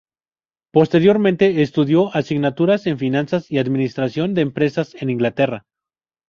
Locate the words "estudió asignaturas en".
1.61-2.97